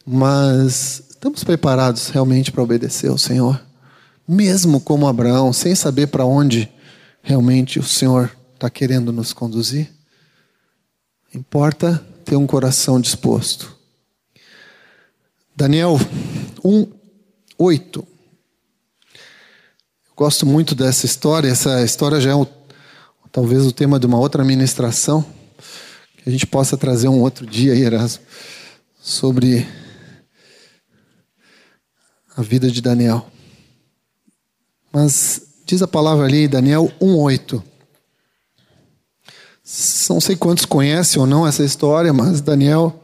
[0.06, 3.60] Mas estamos preparados realmente para obedecer ao Senhor?
[4.28, 6.70] Mesmo como Abraão, sem saber para onde
[7.22, 9.90] realmente o Senhor está querendo nos conduzir?
[11.34, 13.74] Importa ter um coração disposto.
[15.56, 15.98] Daniel
[16.62, 16.86] 1,
[17.58, 18.06] 8.
[20.16, 21.48] Gosto muito dessa história.
[21.48, 22.46] Essa história já é o,
[23.32, 25.24] talvez o tema de uma outra ministração
[26.16, 28.22] que a gente possa trazer um outro dia aí, Erasmo,
[29.00, 29.66] sobre
[32.36, 33.26] a vida de Daniel.
[34.92, 37.62] Mas diz a palavra ali, Daniel 1:8.
[40.10, 43.00] Não sei quantos conhecem ou não essa história, mas Daniel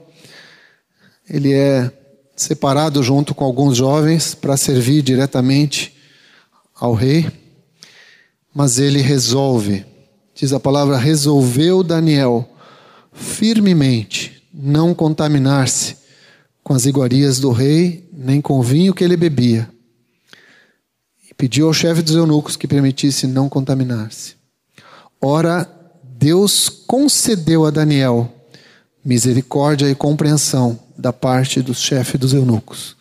[1.28, 1.90] ele é
[2.36, 5.94] separado junto com alguns jovens para servir diretamente
[6.74, 7.30] ao rei,
[8.54, 9.84] mas ele resolve,
[10.34, 12.48] diz a palavra, resolveu Daniel
[13.12, 15.99] firmemente não contaminar-se
[16.62, 19.68] com as iguarias do rei, nem com o vinho que ele bebia.
[21.28, 24.34] E pediu ao chefe dos eunucos que permitisse não contaminar-se.
[25.20, 25.68] Ora,
[26.02, 28.30] Deus concedeu a Daniel
[29.04, 32.96] misericórdia e compreensão da parte do chefe dos eunucos.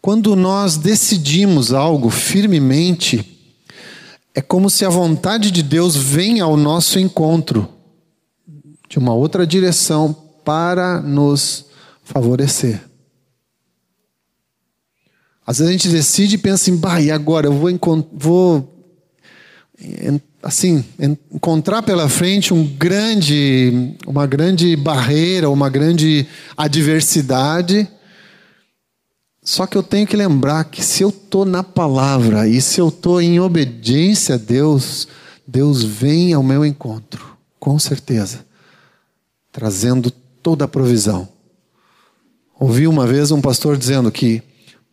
[0.00, 3.38] Quando nós decidimos algo firmemente,
[4.34, 7.68] é como se a vontade de Deus vem ao nosso encontro
[8.88, 11.66] de uma outra direção para nos
[12.12, 12.80] favorecer.
[15.46, 18.84] Às vezes a gente decide e pensa assim, bah, e agora eu vou, vou
[20.42, 20.84] assim,
[21.32, 27.88] encontrar pela frente um grande, uma grande barreira, uma grande adversidade
[29.42, 32.88] só que eu tenho que lembrar que se eu estou na palavra e se eu
[32.88, 35.08] estou em obediência a Deus,
[35.46, 38.44] Deus vem ao meu encontro, com certeza,
[39.50, 40.10] trazendo
[40.42, 41.28] toda a provisão.
[42.60, 44.42] Ouvi uma vez um pastor dizendo que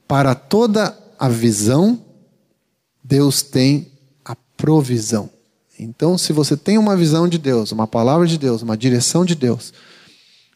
[0.07, 2.01] para toda a visão,
[3.03, 3.91] Deus tem
[4.23, 5.29] a provisão.
[5.77, 9.35] Então, se você tem uma visão de Deus, uma palavra de Deus, uma direção de
[9.35, 9.73] Deus,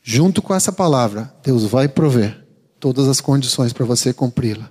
[0.02, 2.48] junto com essa palavra, Deus vai prover
[2.80, 4.70] todas as condições para você cumpri-la.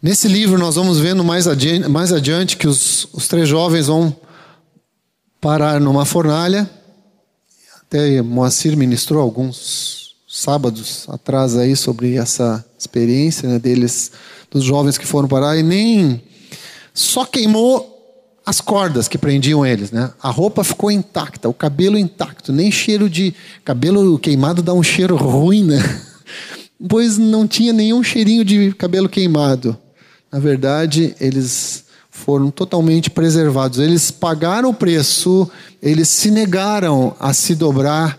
[0.00, 4.16] Nesse livro, nós vamos vendo mais adiante, mais adiante que os, os três jovens vão
[5.40, 6.70] parar numa fornalha.
[7.92, 14.10] Até Moacir ministrou alguns sábados atrás aí sobre essa experiência né, deles,
[14.50, 16.22] dos jovens que foram parar, e nem
[16.94, 17.86] só queimou
[18.46, 20.10] as cordas que prendiam eles, né?
[20.22, 25.14] A roupa ficou intacta, o cabelo intacto, nem cheiro de cabelo queimado dá um cheiro
[25.14, 25.76] ruim, né?
[26.88, 29.76] Pois não tinha nenhum cheirinho de cabelo queimado.
[30.32, 31.81] Na verdade, eles
[32.22, 33.78] foram totalmente preservados.
[33.78, 35.50] Eles pagaram o preço,
[35.82, 38.18] eles se negaram a se dobrar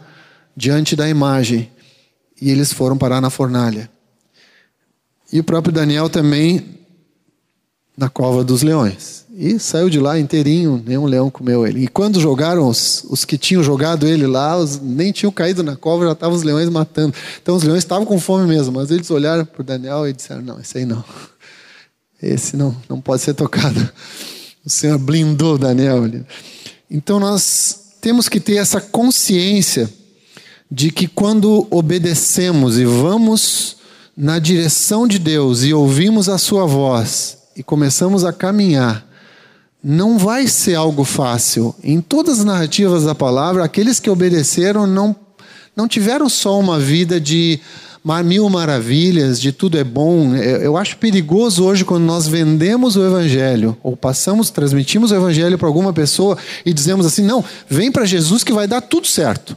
[0.55, 1.71] diante da imagem
[2.41, 3.89] e eles foram parar na fornalha.
[5.31, 6.63] E o próprio Daniel também
[7.97, 9.23] na cova dos leões.
[9.35, 11.83] E saiu de lá inteirinho, nenhum leão comeu ele.
[11.83, 15.75] E quando jogaram os, os que tinham jogado ele lá, os, nem tinham caído na
[15.75, 17.15] cova, já estavam os leões matando.
[17.41, 20.59] Então os leões estavam com fome mesmo, mas eles olharam para Daniel e disseram: Não,
[20.59, 21.03] esse aí não.
[22.23, 23.89] Esse não, não pode ser tocado.
[24.65, 26.09] O Senhor blindou Daniel.
[26.89, 29.91] Então nós temos que ter essa consciência
[30.71, 33.77] de que quando obedecemos e vamos
[34.15, 39.05] na direção de Deus e ouvimos a Sua voz e começamos a caminhar,
[39.83, 41.75] não vai ser algo fácil.
[41.83, 45.13] Em todas as narrativas da palavra, aqueles que obedeceram não,
[45.75, 47.59] não tiveram só uma vida de
[48.23, 50.35] mil maravilhas, de tudo é bom.
[50.35, 55.57] É, eu acho perigoso hoje quando nós vendemos o evangelho, ou passamos, transmitimos o evangelho
[55.57, 59.55] para alguma pessoa e dizemos assim: não, vem para Jesus que vai dar tudo certo.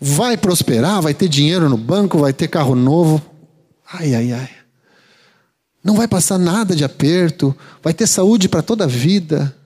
[0.00, 3.22] Vai prosperar, vai ter dinheiro no banco, vai ter carro novo.
[3.90, 4.50] Ai, ai, ai.
[5.82, 9.56] Não vai passar nada de aperto, vai ter saúde para toda a vida.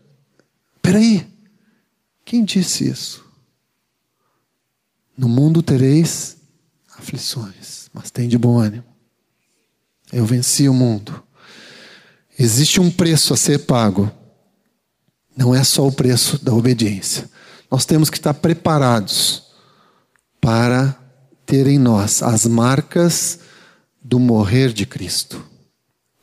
[0.81, 1.27] Peraí,
[2.25, 3.25] quem disse isso?
[5.17, 6.37] No mundo tereis
[6.97, 7.55] aflições,
[7.93, 8.85] mas tem de bom ânimo.
[10.13, 11.23] Eu venci o mundo.
[12.39, 14.11] Existe um preço a ser pago.
[15.37, 17.29] Não é só o preço da obediência.
[17.71, 19.45] Nós temos que estar preparados
[20.41, 20.97] para
[21.47, 23.39] ter em nós as marcas
[24.03, 25.45] do morrer de Cristo.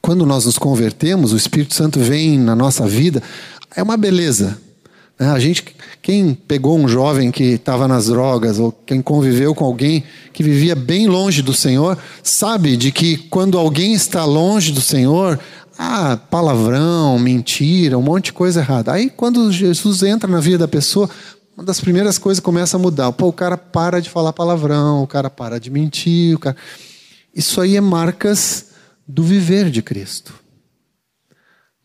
[0.02, 3.22] Quando nós nos convertemos, o Espírito Santo vem na nossa vida,
[3.76, 4.60] é uma beleza.
[5.18, 5.30] Né?
[5.30, 5.76] A gente,
[6.10, 10.04] quem pegou um jovem que estava nas drogas, ou quem conviveu com alguém
[10.34, 15.40] que vivia bem longe do Senhor, sabe de que quando alguém está longe do Senhor,
[15.78, 18.92] ah, palavrão, mentira, um monte de coisa errada.
[18.92, 21.08] Aí quando Jesus entra na vida da pessoa,
[21.56, 23.12] uma das primeiras coisas começa a mudar.
[23.12, 26.58] Pô, o cara para de falar palavrão, o cara para de mentir, o cara...
[27.36, 28.70] Isso aí é marcas
[29.08, 30.34] do viver de Cristo.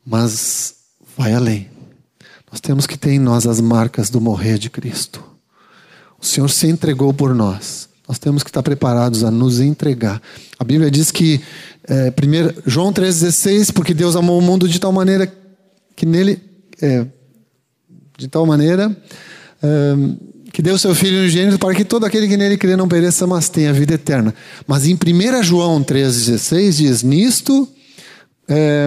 [0.03, 0.77] Mas
[1.15, 1.74] vai além.
[2.55, 5.21] Nós temos que ter em nós as marcas do morrer de Cristo.
[6.23, 7.89] O Senhor se entregou por nós.
[8.07, 10.23] Nós temos que estar preparados a nos entregar.
[10.57, 11.41] A Bíblia diz que,
[11.83, 15.27] é, primeiro, João 3,16, porque Deus amou o mundo de tal maneira
[15.97, 16.41] que nele,
[16.81, 17.05] é,
[18.17, 18.97] de tal maneira,
[19.61, 19.95] é,
[20.53, 23.49] que deu seu Filho unigênito para que todo aquele que nele crê não pereça, mas
[23.49, 24.33] tenha vida eterna.
[24.65, 27.69] Mas em 1 João 3,16 diz: Nisto.
[28.47, 28.87] É,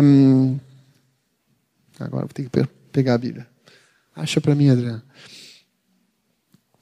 [1.99, 3.56] agora vou ter que pegar a Bíblia.
[4.17, 5.03] Acha para mim, Adriana.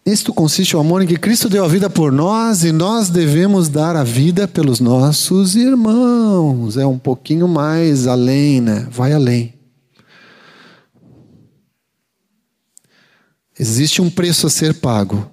[0.05, 3.67] Isto consiste o amor em que Cristo deu a vida por nós e nós devemos
[3.67, 6.77] dar a vida pelos nossos irmãos.
[6.77, 8.87] É um pouquinho mais além, né?
[8.89, 9.53] Vai além.
[13.59, 15.29] Existe um preço a ser pago.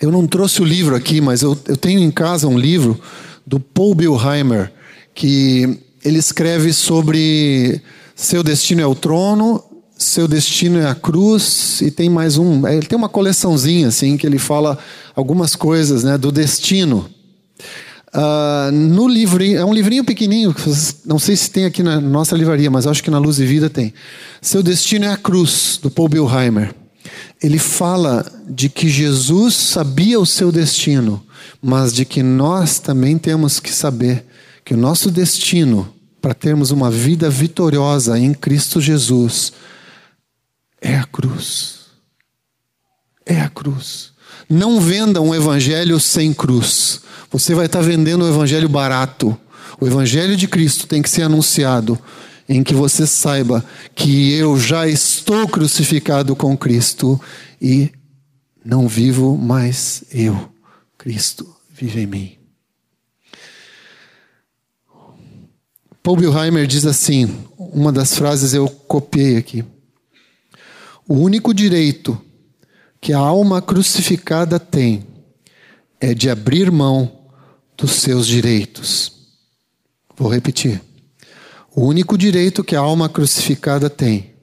[0.00, 3.00] Eu não trouxe o livro aqui, mas eu, eu tenho em casa um livro
[3.46, 4.72] do Paul Bilheimer,
[5.14, 7.80] que ele escreve sobre
[8.20, 9.64] seu destino é o trono,
[9.96, 12.66] seu destino é a cruz e tem mais um.
[12.68, 14.78] Ele tem uma coleçãozinha assim que ele fala
[15.16, 17.08] algumas coisas, né, do destino.
[18.14, 20.54] Uh, no livrinho, é um livrinho pequenininho,
[21.06, 23.70] não sei se tem aqui na nossa livraria, mas acho que na Luz e Vida
[23.70, 23.94] tem.
[24.42, 26.74] Seu destino é a cruz, do Paul Bilheimer.
[27.42, 31.24] Ele fala de que Jesus sabia o seu destino,
[31.62, 34.26] mas de que nós também temos que saber
[34.62, 35.88] que o nosso destino
[36.20, 39.52] para termos uma vida vitoriosa em Cristo Jesus
[40.80, 41.80] é a cruz.
[43.26, 44.12] É a cruz.
[44.48, 47.02] Não venda um evangelho sem cruz.
[47.30, 49.38] Você vai estar vendendo um evangelho barato.
[49.80, 51.98] O evangelho de Cristo tem que ser anunciado
[52.48, 53.64] em que você saiba
[53.94, 57.20] que eu já estou crucificado com Cristo
[57.62, 57.92] e
[58.64, 60.50] não vivo mais eu.
[60.98, 62.39] Cristo vive em mim.
[66.02, 69.64] Paul Bilheimer diz assim, uma das frases eu copiei aqui.
[71.06, 72.20] O único direito
[73.00, 75.06] que a alma crucificada tem
[76.00, 77.28] é de abrir mão
[77.76, 79.12] dos seus direitos.
[80.16, 80.82] Vou repetir.
[81.74, 84.34] O único direito que a alma crucificada tem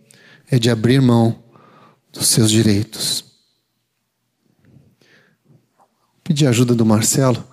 [0.50, 1.44] é de abrir mão
[2.12, 3.26] dos seus direitos.
[6.24, 7.44] Pedir ajuda do Marcelo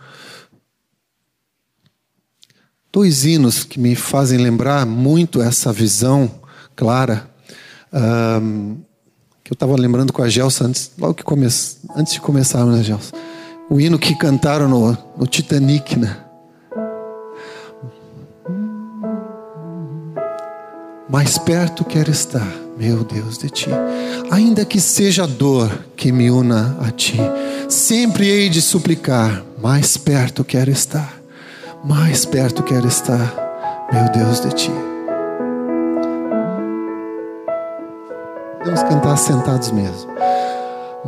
[2.95, 6.31] dois hinos que me fazem lembrar muito essa visão
[6.77, 7.29] clara.
[7.93, 8.77] Um,
[9.43, 12.85] que eu estava lembrando com a Gelsa antes, logo que come, antes de começarmos, né,
[12.85, 13.13] Gelsa?
[13.69, 16.17] O hino que cantaram no, no Titanic, né?
[21.11, 22.47] Mais perto quero estar,
[22.79, 23.71] meu Deus, de ti.
[24.31, 27.19] Ainda que seja a dor que me una a ti,
[27.69, 31.24] sempre hei de suplicar, mais perto quero estar
[31.85, 33.32] mais perto quero estar.
[33.93, 34.72] meu Deus, de ti.
[38.64, 40.11] Vamos cantar sentados mesmo.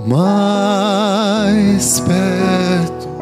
[0.07, 3.16] Mais perto.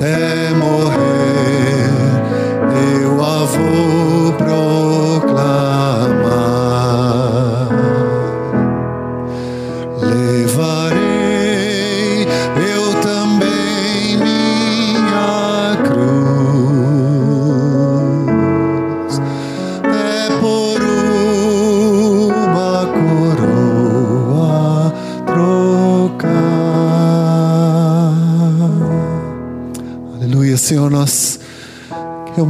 [0.00, 0.89] Cruz.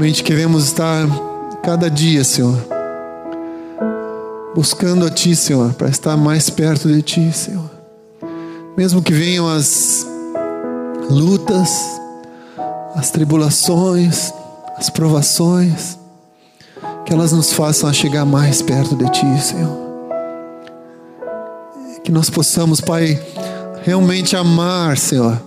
[0.00, 1.06] Realmente queremos estar
[1.62, 2.58] cada dia, Senhor
[4.54, 7.70] buscando a Ti, Senhor, para estar mais perto de Ti, Senhor.
[8.76, 10.06] Mesmo que venham as
[11.08, 12.00] lutas,
[12.96, 14.32] as tribulações,
[14.76, 15.98] as provações,
[17.04, 19.78] que elas nos façam chegar mais perto de Ti, Senhor.
[22.02, 23.22] Que nós possamos, Pai,
[23.82, 25.40] realmente amar, Senhor,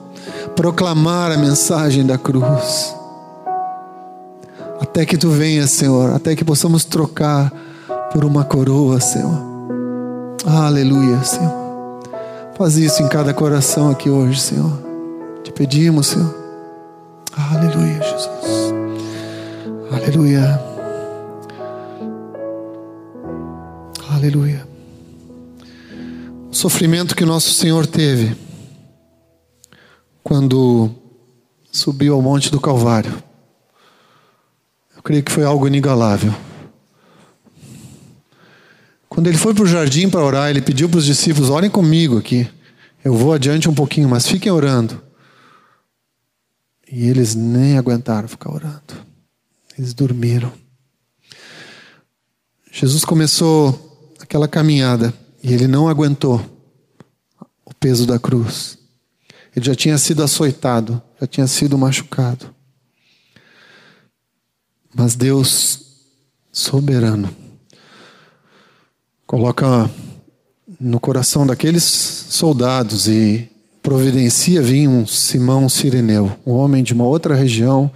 [0.56, 3.03] proclamar a mensagem da cruz.
[4.93, 7.51] Até que Tu venhas, Senhor, até que possamos trocar
[8.11, 9.41] por uma coroa, Senhor.
[10.45, 11.51] Aleluia, Senhor.
[12.55, 14.71] Faz isso em cada coração aqui hoje, Senhor.
[15.43, 16.31] Te pedimos, Senhor.
[17.35, 18.73] Aleluia, Jesus.
[19.91, 20.61] Aleluia.
[24.11, 24.67] Aleluia.
[26.51, 28.37] O sofrimento que nosso Senhor teve
[30.23, 30.91] quando
[31.71, 33.32] subiu ao monte do Calvário.
[35.04, 36.34] Eu creio que foi algo inigualável.
[39.10, 42.18] Quando ele foi para o jardim para orar, ele pediu para os discípulos: orem comigo
[42.18, 42.49] aqui.
[43.04, 45.04] Eu vou adiante um pouquinho, mas fiquem orando.
[46.89, 48.93] E eles nem aguentaram ficar orando.
[49.78, 50.54] Eles dormiram.
[52.72, 56.41] Jesus começou aquela caminhada e ele não aguentou
[57.66, 58.78] o peso da cruz.
[59.54, 62.56] Ele já tinha sido açoitado, já tinha sido machucado.
[64.93, 65.79] Mas Deus,
[66.51, 67.35] soberano,
[69.25, 69.89] coloca
[70.79, 73.49] no coração daqueles soldados e
[73.81, 77.91] providencia vir um Simão Sireneu, um homem de uma outra região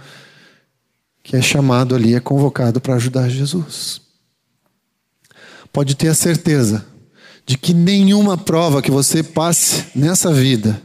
[1.22, 4.00] que é chamado ali, é convocado para ajudar Jesus.
[5.72, 6.86] Pode ter a certeza
[7.44, 10.80] de que nenhuma prova que você passe nessa vida,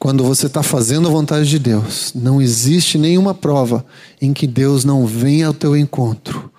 [0.00, 3.86] quando você está fazendo a vontade de Deus, não existe nenhuma prova
[4.20, 6.50] em que Deus não venha ao teu encontro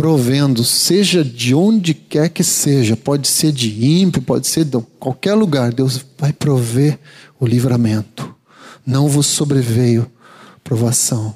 [0.00, 5.34] provendo, seja de onde quer que seja, pode ser de ímpio, pode ser de qualquer
[5.34, 6.98] lugar, Deus vai prover
[7.38, 8.34] o livramento.
[8.86, 10.10] Não vos sobreveio
[10.64, 11.34] provação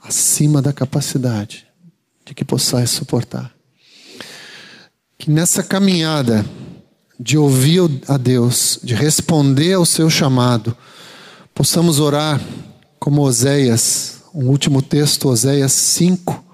[0.00, 1.66] acima da capacidade
[2.24, 3.52] de que possais suportar.
[5.18, 6.46] Que nessa caminhada
[7.18, 10.76] de ouvir a Deus, de responder ao seu chamado,
[11.54, 12.40] possamos orar
[12.98, 16.44] como Oséias, um último texto, Oséias 5,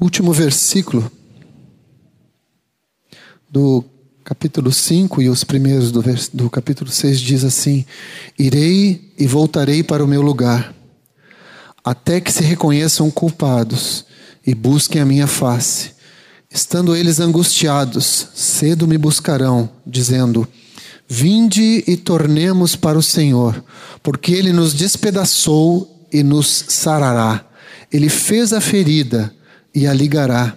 [0.00, 1.10] último versículo
[3.50, 3.84] do
[4.24, 6.02] capítulo 5 e os primeiros do,
[6.32, 7.86] do capítulo 6 diz assim:
[8.38, 10.74] Irei e voltarei para o meu lugar,
[11.84, 14.04] até que se reconheçam culpados
[14.44, 15.95] e busquem a minha face.
[16.50, 20.46] Estando eles angustiados, cedo me buscarão, dizendo:
[21.08, 23.62] Vinde e tornemos para o Senhor,
[24.02, 27.44] porque ele nos despedaçou e nos sarará.
[27.92, 29.32] Ele fez a ferida
[29.74, 30.56] e a ligará.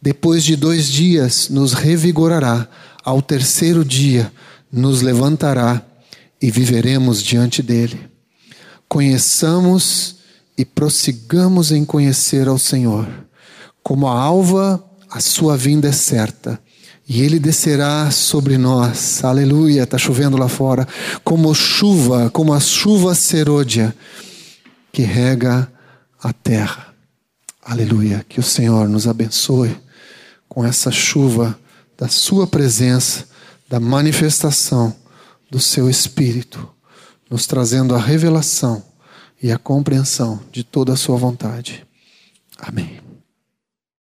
[0.00, 2.68] Depois de dois dias nos revigorará
[3.04, 4.32] ao terceiro dia
[4.70, 5.80] nos levantará
[6.42, 8.10] e viveremos diante dele.
[8.88, 10.16] Conheçamos
[10.58, 13.08] e prossigamos em conhecer ao Senhor.
[13.82, 16.60] Como a alva, a sua vinda é certa.
[17.08, 19.22] E ele descerá sobre nós.
[19.22, 20.86] Aleluia, está chovendo lá fora.
[21.22, 23.94] Como chuva, como a chuva serôdia
[24.92, 25.70] que rega
[26.20, 26.92] a terra.
[27.62, 28.24] Aleluia.
[28.28, 29.76] Que o Senhor nos abençoe
[30.48, 31.56] com essa chuva
[31.96, 33.26] da Sua presença,
[33.68, 34.94] da manifestação
[35.50, 36.68] do Seu Espírito,
[37.30, 38.82] nos trazendo a revelação
[39.42, 41.86] e a compreensão de toda a Sua vontade.
[42.58, 43.05] Amém.